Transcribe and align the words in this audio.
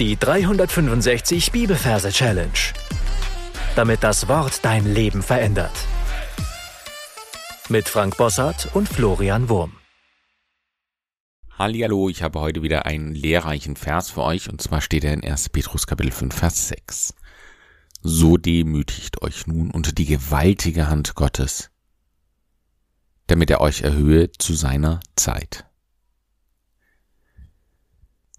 Die 0.00 0.16
365 0.16 1.52
Bibelverse 1.52 2.10
Challenge. 2.10 2.50
Damit 3.76 4.02
das 4.02 4.26
Wort 4.26 4.64
dein 4.64 4.92
Leben 4.92 5.22
verändert. 5.22 5.70
Mit 7.68 7.88
Frank 7.88 8.16
Bossart 8.16 8.74
und 8.74 8.88
Florian 8.88 9.48
Wurm. 9.48 9.76
Hallihallo, 11.56 12.08
ich 12.08 12.24
habe 12.24 12.40
heute 12.40 12.64
wieder 12.64 12.86
einen 12.86 13.14
lehrreichen 13.14 13.76
Vers 13.76 14.10
für 14.10 14.22
euch 14.24 14.48
und 14.48 14.60
zwar 14.60 14.80
steht 14.80 15.04
er 15.04 15.12
in 15.12 15.22
1. 15.22 15.50
Petrus 15.50 15.86
Kapitel 15.86 16.10
5 16.10 16.34
Vers 16.34 16.66
6. 16.70 17.14
So 18.02 18.36
demütigt 18.36 19.22
euch 19.22 19.46
nun 19.46 19.70
unter 19.70 19.92
die 19.92 20.06
gewaltige 20.06 20.88
Hand 20.88 21.14
Gottes, 21.14 21.70
damit 23.28 23.48
er 23.48 23.60
euch 23.60 23.82
erhöhe 23.82 24.32
zu 24.32 24.54
seiner 24.54 24.98
Zeit. 25.14 25.66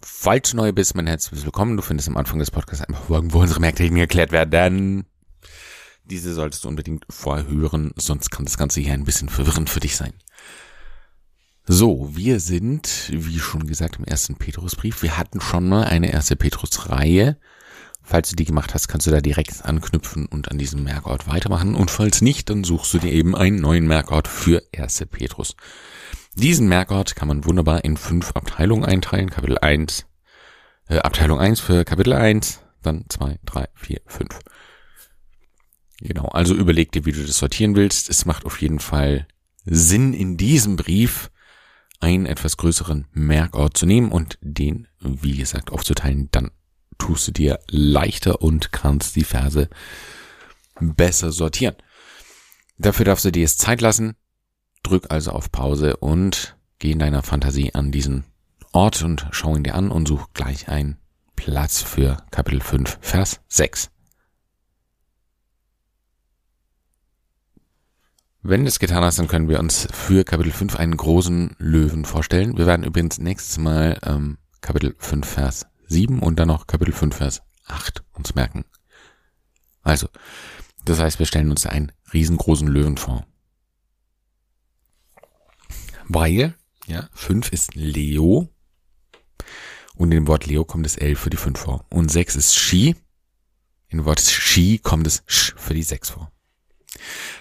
Falls 0.08 0.50
du 0.50 0.56
neu 0.58 0.70
bist, 0.72 0.94
mein 0.94 1.08
herzliches 1.08 1.44
Willkommen. 1.44 1.76
Du 1.76 1.82
findest 1.82 2.08
am 2.08 2.16
Anfang 2.16 2.38
des 2.38 2.52
Podcasts 2.52 2.84
einfach 2.84 3.10
irgendwo 3.10 3.40
unsere 3.40 3.58
Merktechniken 3.58 3.98
erklärt 3.98 4.30
werden. 4.30 5.04
Diese 6.04 6.32
solltest 6.32 6.62
du 6.62 6.68
unbedingt 6.68 7.04
vorher 7.10 7.48
hören, 7.48 7.90
sonst 7.96 8.30
kann 8.30 8.44
das 8.44 8.56
Ganze 8.56 8.80
hier 8.80 8.92
ein 8.92 9.02
bisschen 9.02 9.28
verwirrend 9.28 9.68
für 9.68 9.80
dich 9.80 9.96
sein. 9.96 10.12
So, 11.66 12.08
wir 12.14 12.38
sind, 12.38 13.10
wie 13.12 13.40
schon 13.40 13.66
gesagt, 13.66 13.96
im 13.98 14.04
ersten 14.04 14.36
Petrusbrief. 14.36 15.02
Wir 15.02 15.18
hatten 15.18 15.40
schon 15.40 15.68
mal 15.68 15.82
eine 15.82 16.12
erste 16.12 16.36
Petrus-Reihe. 16.36 17.36
Falls 18.00 18.30
du 18.30 18.36
die 18.36 18.44
gemacht 18.44 18.74
hast, 18.74 18.86
kannst 18.86 19.08
du 19.08 19.10
da 19.10 19.20
direkt 19.20 19.64
anknüpfen 19.64 20.26
und 20.26 20.52
an 20.52 20.58
diesem 20.58 20.84
Merkort 20.84 21.26
weitermachen. 21.26 21.74
Und 21.74 21.90
falls 21.90 22.22
nicht, 22.22 22.48
dann 22.48 22.62
suchst 22.62 22.94
du 22.94 23.00
dir 23.00 23.10
eben 23.10 23.34
einen 23.34 23.60
neuen 23.60 23.88
Merkort 23.88 24.28
für 24.28 24.62
erste 24.70 25.04
Petrus. 25.04 25.56
Diesen 26.36 26.68
Merkort 26.68 27.16
kann 27.16 27.28
man 27.28 27.46
wunderbar 27.46 27.82
in 27.82 27.96
fünf 27.96 28.32
Abteilungen 28.32 28.84
einteilen. 28.84 29.30
Kapitel 29.30 29.56
1, 29.56 30.04
äh, 30.88 30.98
Abteilung 30.98 31.40
1 31.40 31.60
für 31.60 31.86
Kapitel 31.86 32.12
1, 32.12 32.60
dann 32.82 33.06
2, 33.08 33.38
3, 33.46 33.68
4, 33.74 34.00
5. 34.04 34.38
Genau, 36.00 36.26
also 36.26 36.54
überleg 36.54 36.92
dir, 36.92 37.06
wie 37.06 37.12
du 37.12 37.24
das 37.24 37.38
sortieren 37.38 37.74
willst. 37.74 38.10
Es 38.10 38.26
macht 38.26 38.44
auf 38.44 38.60
jeden 38.60 38.80
Fall 38.80 39.26
Sinn, 39.64 40.12
in 40.12 40.36
diesem 40.36 40.76
Brief 40.76 41.30
einen 42.00 42.26
etwas 42.26 42.58
größeren 42.58 43.06
Merkort 43.12 43.78
zu 43.78 43.86
nehmen 43.86 44.12
und 44.12 44.36
den, 44.42 44.88
wie 45.00 45.38
gesagt, 45.38 45.72
aufzuteilen. 45.72 46.28
Dann 46.32 46.50
tust 46.98 47.28
du 47.28 47.32
dir 47.32 47.60
leichter 47.68 48.42
und 48.42 48.72
kannst 48.72 49.16
die 49.16 49.24
Verse 49.24 49.70
besser 50.80 51.32
sortieren. 51.32 51.76
Dafür 52.76 53.06
darfst 53.06 53.24
du 53.24 53.32
dir 53.32 53.40
jetzt 53.40 53.60
Zeit 53.60 53.80
lassen. 53.80 54.16
Drück 54.86 55.06
also 55.10 55.32
auf 55.32 55.50
Pause 55.50 55.96
und 55.96 56.56
geh 56.78 56.92
in 56.92 56.98
deiner 56.98 57.22
Fantasie 57.22 57.74
an 57.74 57.90
diesen 57.90 58.24
Ort 58.72 59.02
und 59.02 59.26
schau 59.32 59.56
ihn 59.56 59.64
dir 59.64 59.74
an 59.74 59.90
und 59.90 60.06
such 60.06 60.28
gleich 60.32 60.68
einen 60.68 60.98
Platz 61.34 61.82
für 61.82 62.18
Kapitel 62.30 62.60
5, 62.60 62.98
Vers 63.00 63.40
6. 63.48 63.90
Wenn 68.42 68.62
du 68.62 68.68
es 68.68 68.78
getan 68.78 69.02
hast, 69.02 69.18
dann 69.18 69.26
können 69.26 69.48
wir 69.48 69.58
uns 69.58 69.88
für 69.92 70.22
Kapitel 70.22 70.52
5 70.52 70.76
einen 70.76 70.96
großen 70.96 71.56
Löwen 71.58 72.04
vorstellen. 72.04 72.56
Wir 72.56 72.66
werden 72.66 72.86
übrigens 72.86 73.18
nächstes 73.18 73.58
Mal 73.58 73.98
ähm, 74.04 74.38
Kapitel 74.60 74.94
5, 74.98 75.26
Vers 75.26 75.66
7 75.88 76.20
und 76.20 76.38
dann 76.38 76.46
noch 76.46 76.68
Kapitel 76.68 76.92
5, 76.92 77.16
Vers 77.16 77.42
8 77.66 78.04
uns 78.12 78.36
merken. 78.36 78.64
Also, 79.82 80.06
das 80.84 81.00
heißt, 81.00 81.18
wir 81.18 81.26
stellen 81.26 81.50
uns 81.50 81.66
einen 81.66 81.90
riesengroßen 82.12 82.68
Löwen 82.68 82.96
vor. 82.96 83.26
Weil, 86.08 86.54
ja, 86.86 87.08
5 87.12 87.52
ist 87.52 87.74
Leo. 87.74 88.48
Und 89.94 90.12
in 90.12 90.22
dem 90.22 90.26
Wort 90.28 90.46
Leo 90.46 90.64
kommt 90.64 90.84
das 90.84 90.96
L 90.96 91.14
für 91.14 91.30
die 91.30 91.36
5 91.36 91.58
vor. 91.58 91.86
Und 91.90 92.10
6 92.10 92.36
ist 92.36 92.54
Ski. 92.54 92.94
In 93.88 93.98
dem 93.98 94.04
Wort 94.04 94.20
Ski 94.20 94.78
kommt 94.78 95.06
das 95.06 95.22
Sch 95.26 95.54
für 95.56 95.74
die 95.74 95.82
6 95.82 96.10
vor. 96.10 96.32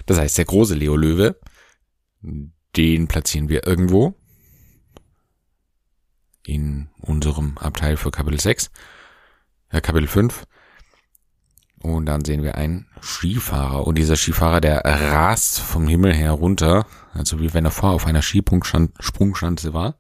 Das 0.06 0.18
heißt, 0.18 0.38
der 0.38 0.46
große 0.46 0.76
Leo 0.76 0.96
Löwe, 0.96 1.40
den 2.76 3.08
platzieren 3.08 3.50
wir 3.50 3.66
irgendwo 3.66 4.16
in 6.46 6.90
unserem 7.00 7.58
Abteil 7.58 7.98
für 7.98 8.12
Kapitel 8.12 8.40
6, 8.40 8.70
äh, 9.70 9.82
Kapitel 9.82 10.08
5. 10.08 10.46
Und 11.82 12.08
dann 12.08 12.26
sehen 12.26 12.42
wir 12.42 12.56
einen 12.56 12.88
Skifahrer. 13.02 13.86
Und 13.86 13.98
dieser 13.98 14.16
Skifahrer, 14.16 14.62
der 14.62 14.84
rast 14.84 15.60
vom 15.60 15.88
Himmel 15.88 16.14
herunter, 16.14 16.88
also 17.14 17.40
wie 17.40 17.54
wenn 17.54 17.66
er 17.66 17.72
vorher 17.72 17.96
auf 17.96 18.08
einer 18.08 18.22
Skisprungschanze 18.22 19.74
war, 19.74 19.96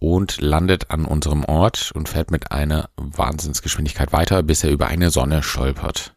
und 0.00 0.40
landet 0.40 0.90
an 0.90 1.04
unserem 1.04 1.44
Ort 1.44 1.90
und 1.92 2.08
fährt 2.08 2.30
mit 2.30 2.52
einer 2.52 2.88
Wahnsinnsgeschwindigkeit 2.96 4.12
weiter, 4.12 4.42
bis 4.42 4.62
er 4.64 4.70
über 4.70 4.86
eine 4.86 5.10
Sonne 5.10 5.42
stolpert. 5.42 6.14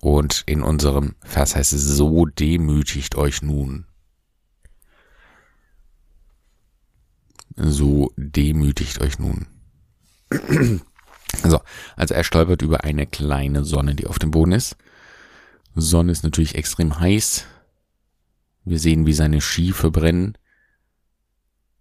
Und 0.00 0.42
in 0.46 0.62
unserem 0.62 1.14
Vers 1.22 1.56
heißt 1.56 1.72
es, 1.72 1.82
so 1.82 2.26
demütigt 2.26 3.14
euch 3.14 3.40
nun. 3.40 3.86
So 7.56 8.12
demütigt 8.16 9.00
euch 9.00 9.18
nun. 9.18 9.46
So, 11.42 11.60
also 11.96 12.14
er 12.14 12.24
stolpert 12.24 12.62
über 12.62 12.84
eine 12.84 13.06
kleine 13.06 13.64
Sonne, 13.64 13.94
die 13.94 14.06
auf 14.06 14.18
dem 14.18 14.30
Boden 14.30 14.52
ist. 14.52 14.76
Sonne 15.74 16.12
ist 16.12 16.22
natürlich 16.22 16.54
extrem 16.54 17.00
heiß. 17.00 17.44
Wir 18.64 18.78
sehen, 18.78 19.04
wie 19.06 19.12
seine 19.12 19.40
Ski 19.40 19.72
verbrennen, 19.72 20.38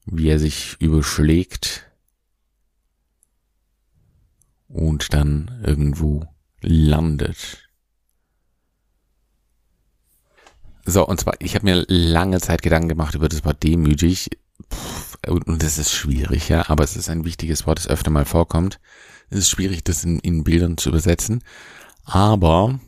wie 0.05 0.27
er 0.27 0.39
sich 0.39 0.75
überschlägt 0.79 1.89
und 4.67 5.13
dann 5.13 5.61
irgendwo 5.63 6.25
landet. 6.61 7.69
So, 10.85 11.07
und 11.07 11.19
zwar, 11.19 11.35
ich 11.39 11.55
habe 11.55 11.65
mir 11.65 11.85
lange 11.87 12.41
Zeit 12.41 12.61
Gedanken 12.61 12.89
gemacht 12.89 13.15
über 13.15 13.29
das 13.29 13.45
Wort 13.45 13.63
demütig. 13.63 14.29
Und 15.27 15.63
das 15.63 15.77
ist 15.77 15.91
schwierig, 15.91 16.49
ja, 16.49 16.69
aber 16.69 16.83
es 16.83 16.95
ist 16.95 17.09
ein 17.09 17.25
wichtiges 17.25 17.65
Wort, 17.65 17.79
das 17.79 17.87
öfter 17.87 18.11
mal 18.11 18.25
vorkommt. 18.25 18.79
Es 19.29 19.39
ist 19.39 19.49
schwierig, 19.49 19.83
das 19.83 20.03
in, 20.03 20.19
in 20.19 20.43
Bildern 20.43 20.77
zu 20.77 20.89
übersetzen. 20.89 21.43
Aber 22.03 22.79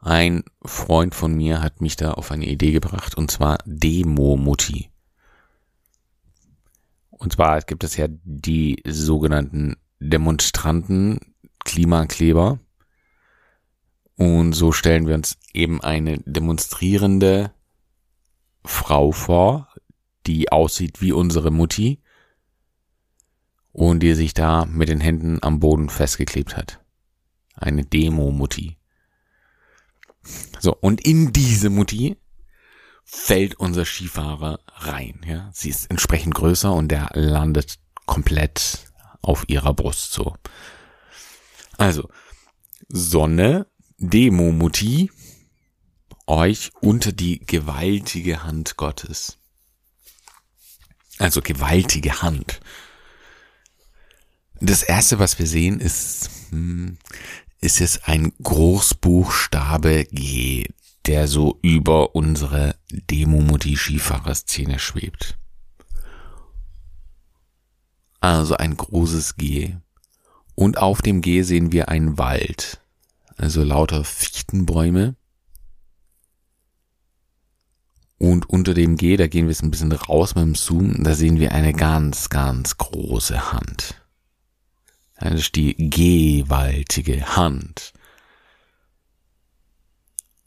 ein 0.00 0.44
Freund 0.64 1.14
von 1.14 1.34
mir 1.34 1.60
hat 1.60 1.80
mich 1.80 1.96
da 1.96 2.12
auf 2.12 2.30
eine 2.30 2.46
Idee 2.46 2.72
gebracht, 2.72 3.16
und 3.16 3.30
zwar 3.30 3.58
Demo-Mutti. 3.66 4.90
Und 7.10 7.34
zwar 7.34 7.60
gibt 7.60 7.84
es 7.84 7.96
ja 7.98 8.06
die 8.08 8.82
sogenannten 8.86 9.76
Demonstranten, 9.98 11.20
Klimakleber. 11.64 12.58
Und 14.16 14.54
so 14.54 14.72
stellen 14.72 15.06
wir 15.06 15.14
uns 15.14 15.36
eben 15.52 15.82
eine 15.82 16.18
demonstrierende 16.24 17.52
Frau 18.64 19.12
vor, 19.12 19.68
die 20.30 20.52
aussieht 20.52 21.00
wie 21.00 21.12
unsere 21.12 21.50
Mutti 21.50 22.00
und 23.72 24.00
die 24.00 24.14
sich 24.14 24.34
da 24.34 24.64
mit 24.64 24.88
den 24.88 25.00
Händen 25.00 25.38
am 25.42 25.60
Boden 25.60 25.88
festgeklebt 25.88 26.56
hat. 26.56 26.80
Eine 27.54 27.84
Demo-Mutti. 27.84 28.78
So, 30.60 30.74
und 30.76 31.00
in 31.00 31.32
diese 31.32 31.70
Mutti 31.70 32.16
fällt 33.04 33.54
unser 33.56 33.84
Skifahrer 33.84 34.60
rein. 34.68 35.20
Ja? 35.26 35.50
Sie 35.52 35.68
ist 35.68 35.90
entsprechend 35.90 36.34
größer 36.34 36.72
und 36.72 36.88
der 36.88 37.10
landet 37.14 37.78
komplett 38.06 38.84
auf 39.22 39.44
ihrer 39.48 39.74
Brust 39.74 40.12
so. 40.12 40.34
Also, 41.76 42.08
Sonne, 42.88 43.66
Demo-Mutti, 43.98 45.10
euch 46.26 46.70
unter 46.80 47.12
die 47.12 47.40
gewaltige 47.40 48.44
Hand 48.44 48.76
Gottes. 48.76 49.39
Also 51.20 51.42
gewaltige 51.42 52.22
Hand. 52.22 52.60
Das 54.58 54.82
erste, 54.82 55.18
was 55.18 55.38
wir 55.38 55.46
sehen, 55.46 55.78
ist, 55.78 56.30
hm, 56.48 56.96
ist 57.60 57.78
jetzt 57.78 58.08
ein 58.08 58.32
Großbuchstabe 58.42 60.06
G, 60.06 60.64
der 61.04 61.28
so 61.28 61.58
über 61.60 62.14
unsere 62.14 62.74
Demo-Mutti-Skifahrer-Szene 62.90 64.78
schwebt. 64.78 65.36
Also 68.20 68.56
ein 68.56 68.78
großes 68.78 69.36
G. 69.36 69.76
Und 70.54 70.78
auf 70.78 71.02
dem 71.02 71.20
G 71.20 71.42
sehen 71.42 71.70
wir 71.70 71.90
einen 71.90 72.16
Wald. 72.16 72.80
Also 73.36 73.62
lauter 73.62 74.04
Fichtenbäume. 74.04 75.16
Und 78.22 78.50
unter 78.50 78.74
dem 78.74 78.96
G, 78.96 79.16
da 79.16 79.28
gehen 79.28 79.46
wir 79.46 79.52
jetzt 79.52 79.62
ein 79.62 79.70
bisschen 79.70 79.92
raus 79.92 80.34
mit 80.34 80.44
dem 80.44 80.54
Zoom, 80.54 81.04
da 81.04 81.14
sehen 81.14 81.40
wir 81.40 81.52
eine 81.52 81.72
ganz, 81.72 82.28
ganz 82.28 82.76
große 82.76 83.50
Hand. 83.50 83.94
Das 85.18 85.32
ist 85.32 85.54
die 85.56 85.74
gewaltige 85.88 87.34
Hand. 87.34 87.94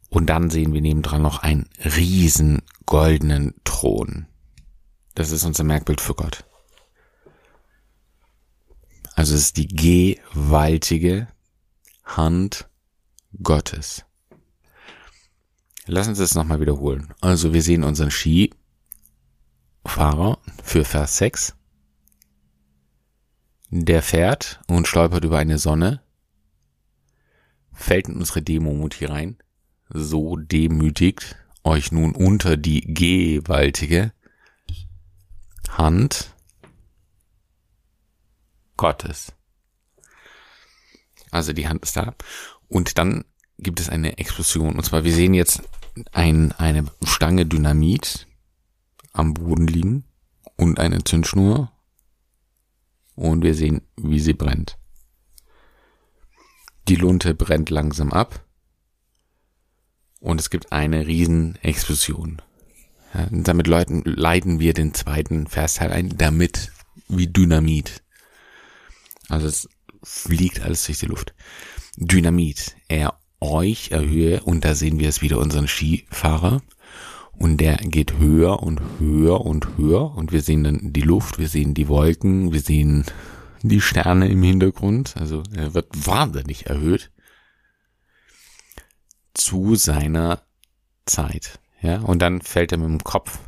Und 0.07 0.27
dann 0.27 0.51
sehen 0.51 0.71
wir 0.71 0.81
nebendran 0.81 1.23
noch 1.23 1.39
einen 1.39 1.67
riesen 1.83 2.61
goldenen 2.85 3.55
Thron. 3.63 4.27
Das 5.15 5.31
ist 5.31 5.43
unser 5.43 5.63
Merkbild 5.63 5.99
für 5.99 6.13
Gott. 6.13 6.45
Also 9.15 9.33
es 9.33 9.41
ist 9.45 9.57
die 9.57 9.67
gewaltige 9.67 11.27
Hand 12.03 12.69
Gottes. 13.41 14.05
Lass 15.85 16.07
uns 16.07 16.17
das 16.17 16.33
nochmal 16.33 16.61
wiederholen. 16.61 17.13
Also 17.19 17.53
wir 17.53 17.61
sehen 17.61 17.83
unseren 17.83 18.09
Skifahrer 18.09 18.57
für 20.63 20.85
Vers 20.85 21.17
6. 21.17 21.55
Der 23.69 24.01
fährt 24.01 24.61
und 24.67 24.87
stolpert 24.87 25.25
über 25.25 25.39
eine 25.39 25.57
Sonne, 25.57 26.01
fällt 27.73 28.07
in 28.07 28.15
unsere 28.15 28.41
Demomutti 28.41 29.05
rein, 29.05 29.37
so 29.89 30.37
demütigt 30.37 31.35
euch 31.63 31.91
nun 31.91 32.15
unter 32.15 32.55
die 32.55 32.81
gewaltige 32.93 34.13
Hand 35.69 36.33
Gottes. 38.77 39.33
Also 41.31 41.51
die 41.51 41.67
Hand 41.67 41.83
ist 41.83 41.97
da. 41.97 42.15
Und 42.67 42.97
dann 42.97 43.25
gibt 43.63 43.79
es 43.79 43.89
eine 43.89 44.17
Explosion. 44.17 44.75
Und 44.75 44.83
zwar, 44.83 45.03
wir 45.03 45.13
sehen 45.13 45.33
jetzt 45.33 45.63
ein, 46.11 46.51
eine 46.53 46.85
Stange 47.03 47.45
Dynamit 47.45 48.27
am 49.11 49.33
Boden 49.33 49.67
liegen 49.67 50.03
und 50.57 50.79
eine 50.79 51.03
Zündschnur. 51.03 51.71
Und 53.15 53.43
wir 53.43 53.53
sehen, 53.53 53.81
wie 53.95 54.19
sie 54.19 54.33
brennt. 54.33 54.77
Die 56.87 56.95
Lunte 56.95 57.33
brennt 57.35 57.69
langsam 57.69 58.11
ab. 58.11 58.43
Und 60.19 60.39
es 60.39 60.49
gibt 60.49 60.71
eine 60.71 61.05
Riesenexplosion. 61.05 62.41
Ja, 63.13 63.27
damit 63.29 63.67
leiten, 63.67 64.03
leiten 64.05 64.59
wir 64.59 64.73
den 64.73 64.93
zweiten 64.93 65.47
Versteil 65.47 65.91
ein, 65.91 66.17
damit 66.17 66.71
wie 67.07 67.27
Dynamit. 67.27 68.03
Also 69.29 69.47
es 69.47 69.69
fliegt 70.01 70.61
alles 70.61 70.85
durch 70.85 70.99
die 70.99 71.05
Luft. 71.05 71.33
Dynamit. 71.97 72.75
Er 72.87 73.19
euch 73.43 73.91
erhöhe 73.91 74.41
und 74.41 74.65
da 74.65 74.73
sehen 74.73 74.99
wir 74.99 75.09
es 75.09 75.21
wieder 75.21 75.37
unseren 75.37 75.67
Skifahrer 75.67 76.61
und 77.37 77.57
der 77.57 77.77
geht 77.77 78.17
höher 78.17 78.63
und 78.63 78.81
höher 78.99 79.41
und 79.41 79.77
höher 79.77 80.15
und 80.15 80.31
wir 80.31 80.41
sehen 80.41 80.63
dann 80.63 80.93
die 80.93 81.01
Luft, 81.01 81.39
wir 81.39 81.49
sehen 81.49 81.73
die 81.73 81.87
Wolken, 81.87 82.53
wir 82.53 82.61
sehen 82.61 83.05
die 83.61 83.81
Sterne 83.81 84.29
im 84.29 84.43
Hintergrund, 84.43 85.15
also 85.17 85.43
er 85.55 85.73
wird 85.73 85.87
wahnsinnig 85.93 86.67
erhöht 86.67 87.11
zu 89.33 89.75
seiner 89.75 90.41
Zeit, 91.05 91.59
ja, 91.81 91.99
und 91.99 92.21
dann 92.21 92.41
fällt 92.41 92.71
er 92.71 92.77
mit 92.77 92.87
dem 92.87 93.03
Kopf, 93.03 93.39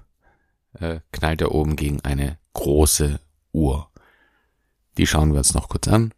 äh, 0.80 1.00
knallt 1.12 1.42
er 1.42 1.54
oben 1.54 1.76
gegen 1.76 2.02
eine 2.02 2.38
große 2.54 3.20
Uhr. 3.54 3.90
Die 4.98 5.08
schauen 5.08 5.32
wir 5.32 5.40
uns 5.40 5.54
noch 5.54 5.70
kurz 5.70 5.88
an. 5.88 6.14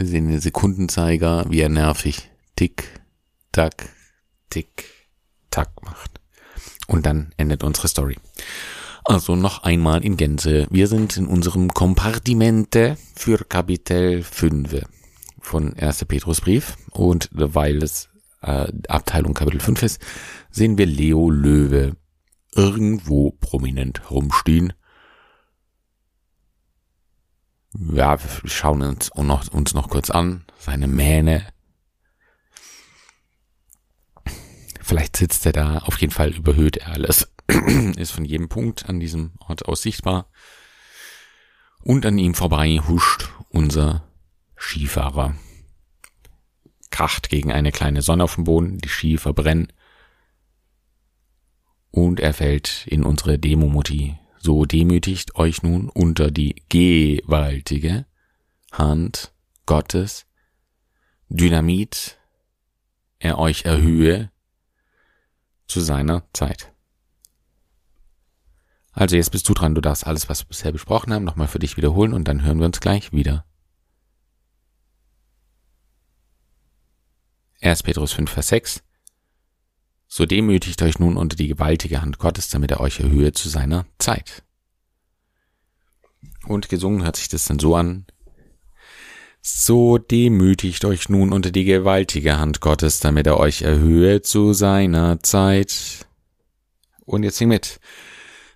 Wir 0.00 0.06
sehen 0.06 0.28
den 0.28 0.40
Sekundenzeiger, 0.40 1.44
wie 1.50 1.60
er 1.60 1.68
nervig 1.68 2.30
tick, 2.56 3.02
tack, 3.52 3.90
tick, 4.48 4.86
tack 5.50 5.82
macht. 5.82 6.22
Und 6.86 7.04
dann 7.04 7.34
endet 7.36 7.62
unsere 7.62 7.86
Story. 7.86 8.16
Also 9.04 9.36
noch 9.36 9.62
einmal 9.62 10.02
in 10.02 10.16
Gänze. 10.16 10.66
Wir 10.70 10.88
sind 10.88 11.18
in 11.18 11.26
unserem 11.26 11.68
Kompartimente 11.68 12.96
für 13.14 13.44
Kapitel 13.44 14.22
5 14.22 14.86
von 15.38 15.74
1. 15.74 16.06
Petrusbrief 16.06 16.78
und 16.92 17.28
weil 17.32 17.82
es 17.82 18.08
äh, 18.40 18.72
Abteilung 18.88 19.34
Kapitel 19.34 19.60
5 19.60 19.82
ist, 19.82 20.00
sehen 20.50 20.78
wir 20.78 20.86
Leo 20.86 21.28
Löwe 21.28 21.94
irgendwo 22.54 23.32
prominent 23.32 24.10
rumstehen 24.10 24.72
ja, 27.78 28.18
wir 28.20 28.50
schauen 28.50 28.82
uns 28.82 29.10
noch, 29.14 29.48
uns 29.48 29.74
noch 29.74 29.88
kurz 29.88 30.10
an, 30.10 30.44
seine 30.58 30.88
Mähne. 30.88 31.46
Vielleicht 34.80 35.16
sitzt 35.16 35.46
er 35.46 35.52
da, 35.52 35.78
auf 35.78 36.00
jeden 36.00 36.12
Fall 36.12 36.30
überhöht 36.30 36.78
er 36.78 36.88
alles. 36.88 37.32
Ist 37.96 38.10
von 38.10 38.24
jedem 38.24 38.48
Punkt 38.48 38.88
an 38.88 38.98
diesem 38.98 39.32
Ort 39.38 39.66
aus 39.66 39.82
sichtbar. 39.82 40.28
Und 41.82 42.04
an 42.04 42.18
ihm 42.18 42.34
vorbei 42.34 42.80
huscht 42.88 43.30
unser 43.50 44.04
Skifahrer. 44.56 45.36
Kracht 46.90 47.28
gegen 47.28 47.52
eine 47.52 47.70
kleine 47.70 48.02
Sonne 48.02 48.24
auf 48.24 48.34
dem 48.34 48.44
Boden, 48.44 48.78
die 48.78 48.88
Ski 48.88 49.16
verbrennen. 49.16 49.72
Und 51.90 52.20
er 52.20 52.34
fällt 52.34 52.86
in 52.86 53.04
unsere 53.04 53.38
Demo-Mutti 53.38 54.18
so 54.40 54.64
demütigt 54.64 55.36
euch 55.36 55.62
nun 55.62 55.88
unter 55.88 56.30
die 56.30 56.64
gewaltige 56.68 58.06
Hand 58.72 59.32
Gottes, 59.66 60.26
Dynamit, 61.28 62.18
er 63.18 63.38
euch 63.38 63.64
erhöhe 63.64 64.32
zu 65.68 65.80
seiner 65.80 66.24
Zeit. 66.32 66.72
Also 68.92 69.16
jetzt 69.16 69.30
bist 69.30 69.48
du 69.48 69.54
dran, 69.54 69.74
du 69.74 69.80
darfst 69.80 70.06
alles, 70.06 70.28
was 70.28 70.42
wir 70.42 70.48
bisher 70.48 70.72
besprochen 70.72 71.12
haben, 71.12 71.24
nochmal 71.24 71.46
für 71.46 71.60
dich 71.60 71.76
wiederholen 71.76 72.12
und 72.12 72.26
dann 72.26 72.42
hören 72.42 72.58
wir 72.58 72.66
uns 72.66 72.80
gleich 72.80 73.12
wieder. 73.12 73.44
1. 77.60 77.82
Petrus 77.82 78.12
5, 78.12 78.30
Vers 78.30 78.48
6 78.48 78.82
so 80.12 80.26
demütigt 80.26 80.82
euch 80.82 80.98
nun 80.98 81.16
unter 81.16 81.36
die 81.36 81.46
gewaltige 81.46 82.02
Hand 82.02 82.18
Gottes, 82.18 82.48
damit 82.48 82.72
er 82.72 82.80
euch 82.80 82.98
erhöhe 82.98 83.32
zu 83.32 83.48
seiner 83.48 83.86
Zeit. 83.98 84.42
Und 86.46 86.68
gesungen 86.68 87.04
hört 87.04 87.14
sich 87.14 87.28
das 87.28 87.44
dann 87.44 87.60
so 87.60 87.76
an. 87.76 88.06
So 89.40 89.98
demütigt 89.98 90.84
euch 90.84 91.08
nun 91.08 91.32
unter 91.32 91.52
die 91.52 91.64
gewaltige 91.64 92.38
Hand 92.38 92.60
Gottes, 92.60 92.98
damit 92.98 93.28
er 93.28 93.38
euch 93.38 93.62
erhöhe 93.62 94.20
zu 94.20 94.52
seiner 94.52 95.22
Zeit. 95.22 96.06
Und 97.06 97.22
jetzt 97.22 97.36
sing 97.36 97.48
mit. 97.48 97.78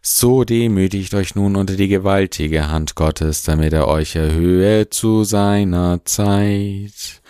So 0.02 0.42
demütigt 0.42 1.14
euch 1.14 1.36
nun 1.36 1.54
unter 1.54 1.76
die 1.76 1.88
gewaltige 1.88 2.68
Hand 2.68 2.96
Gottes, 2.96 3.44
damit 3.44 3.72
er 3.72 3.86
euch 3.86 4.16
erhöhe 4.16 4.90
zu 4.90 5.22
seiner 5.22 6.04
Zeit. 6.04 7.22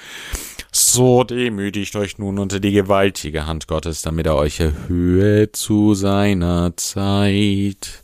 So 0.76 1.22
demütigt 1.22 1.94
euch 1.94 2.18
nun 2.18 2.36
unter 2.40 2.58
die 2.58 2.72
gewaltige 2.72 3.46
Hand 3.46 3.68
Gottes, 3.68 4.02
damit 4.02 4.26
er 4.26 4.34
euch 4.34 4.58
erhöhe 4.58 5.52
zu 5.52 5.94
seiner 5.94 6.76
Zeit. 6.76 8.02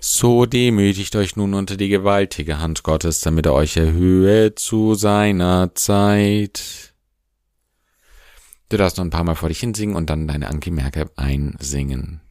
So 0.00 0.46
demütigt 0.46 1.14
euch 1.14 1.36
nun 1.36 1.52
unter 1.52 1.76
die 1.76 1.90
gewaltige 1.90 2.58
Hand 2.58 2.84
Gottes, 2.84 3.20
damit 3.20 3.44
er 3.44 3.52
euch 3.52 3.76
erhöhe 3.76 4.54
zu 4.54 4.94
seiner 4.94 5.74
Zeit. 5.74 6.94
Du 8.70 8.78
darfst 8.78 8.96
noch 8.96 9.04
ein 9.04 9.10
paar 9.10 9.24
Mal 9.24 9.34
vor 9.34 9.50
dich 9.50 9.60
hinsingen 9.60 9.94
und 9.94 10.08
dann 10.08 10.26
deine 10.26 10.48
Anki-Merke 10.48 11.10
einsingen. 11.16 12.22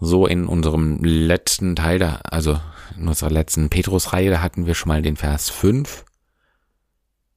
So 0.00 0.26
in 0.26 0.46
unserem 0.46 1.04
letzten 1.04 1.76
Teil, 1.76 1.98
da, 1.98 2.20
also 2.24 2.58
in 2.96 3.08
unserer 3.08 3.30
letzten 3.30 3.68
Petrus-Reihe, 3.70 4.30
da 4.30 4.42
hatten 4.42 4.66
wir 4.66 4.74
schon 4.74 4.88
mal 4.88 5.02
den 5.02 5.16
Vers 5.16 5.50
5 5.50 6.04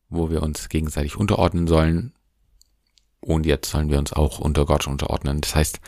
wo 0.09 0.29
wir 0.29 0.43
uns 0.43 0.69
gegenseitig 0.69 1.15
unterordnen 1.15 1.67
sollen. 1.67 2.13
Und 3.21 3.45
jetzt 3.45 3.69
sollen 3.69 3.89
wir 3.89 3.99
uns 3.99 4.13
auch 4.13 4.39
unter 4.39 4.65
Gott 4.65 4.87
unterordnen. 4.87 5.41
Das 5.41 5.55
heißt, 5.55 5.79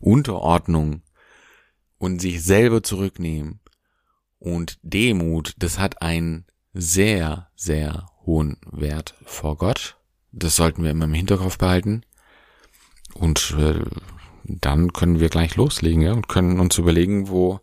Unterordnung 0.00 1.02
und 1.98 2.20
sich 2.20 2.42
selber 2.42 2.82
zurücknehmen 2.82 3.60
und 4.38 4.78
Demut, 4.82 5.54
das 5.58 5.78
hat 5.78 6.02
einen 6.02 6.46
sehr, 6.74 7.48
sehr 7.54 8.06
hohen 8.26 8.56
Wert 8.70 9.14
vor 9.24 9.56
Gott. 9.56 9.96
Das 10.32 10.56
sollten 10.56 10.82
wir 10.82 10.90
immer 10.90 11.04
im 11.04 11.14
Hinterkopf 11.14 11.58
behalten. 11.58 12.02
Und 13.14 13.54
äh, 13.58 13.84
dann 14.44 14.92
können 14.92 15.20
wir 15.20 15.28
gleich 15.28 15.54
loslegen 15.56 16.02
ja, 16.02 16.12
und 16.12 16.28
können 16.28 16.58
uns 16.58 16.78
überlegen, 16.78 17.28
wo, 17.28 17.60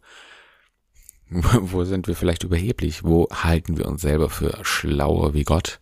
wo 1.31 1.83
sind 1.83 2.07
wir 2.07 2.15
vielleicht 2.15 2.43
überheblich? 2.43 3.03
Wo 3.03 3.27
halten 3.31 3.77
wir 3.77 3.87
uns 3.87 4.01
selber 4.01 4.29
für 4.29 4.59
schlauer 4.63 5.33
wie 5.33 5.43
Gott? 5.43 5.79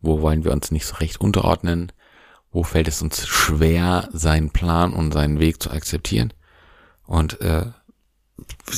Wo 0.00 0.22
wollen 0.22 0.44
wir 0.44 0.52
uns 0.52 0.70
nicht 0.70 0.86
so 0.86 0.96
recht 0.96 1.20
unterordnen? 1.20 1.92
Wo 2.50 2.62
fällt 2.62 2.88
es 2.88 3.02
uns 3.02 3.26
schwer, 3.26 4.08
seinen 4.12 4.50
Plan 4.50 4.94
und 4.94 5.12
seinen 5.12 5.38
Weg 5.38 5.62
zu 5.62 5.70
akzeptieren? 5.70 6.32
Und 7.04 7.40
äh, 7.40 7.66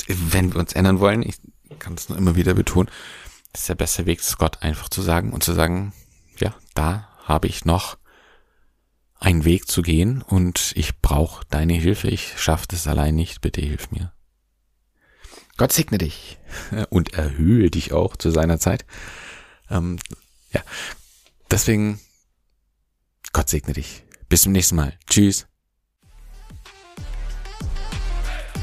wenn 0.07 0.53
wir 0.53 0.59
uns 0.59 0.73
ändern 0.73 0.99
wollen, 0.99 1.23
ich 1.23 1.37
kann 1.79 1.93
es 1.93 2.09
nur 2.09 2.17
immer 2.17 2.35
wieder 2.35 2.53
betonen, 2.53 2.89
ist 3.53 3.69
der 3.69 3.75
beste 3.75 4.05
Weg, 4.05 4.19
es 4.19 4.37
Gott 4.37 4.61
einfach 4.61 4.89
zu 4.89 5.01
sagen 5.01 5.31
und 5.31 5.43
zu 5.43 5.53
sagen, 5.53 5.93
ja, 6.39 6.53
da 6.73 7.07
habe 7.23 7.47
ich 7.47 7.65
noch 7.65 7.97
einen 9.19 9.45
Weg 9.45 9.67
zu 9.67 9.81
gehen 9.81 10.21
und 10.21 10.73
ich 10.75 10.99
brauche 10.99 11.45
deine 11.49 11.73
Hilfe, 11.73 12.09
ich 12.09 12.41
schaffe 12.41 12.65
das 12.69 12.87
allein 12.87 13.15
nicht, 13.15 13.41
bitte 13.41 13.61
hilf 13.61 13.91
mir. 13.91 14.11
Gott 15.61 15.71
segne 15.73 15.97
dich 15.99 16.39
und 16.89 17.13
erhöhe 17.13 17.69
dich 17.69 17.93
auch 17.93 18.17
zu 18.17 18.31
seiner 18.31 18.57
Zeit. 18.57 18.83
Ähm, 19.69 19.99
ja, 20.51 20.61
deswegen, 21.51 21.99
Gott 23.31 23.47
segne 23.47 23.73
dich. 23.73 24.01
Bis 24.27 24.41
zum 24.41 24.53
nächsten 24.53 24.75
Mal. 24.75 24.93
Tschüss. 25.07 25.45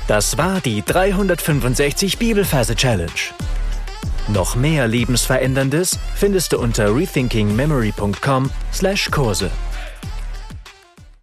Das 0.09 0.39
war 0.39 0.61
die 0.61 0.83
365 0.85 2.19
Bibelferse 2.19 2.75
Challenge. 2.75 3.13
Noch 4.27 4.57
mehr 4.57 4.89
Lebensveränderndes 4.89 6.01
findest 6.17 6.53
du 6.53 6.59
unter 6.59 6.97
rethinkingmemory.com/Kurse. 6.97 9.53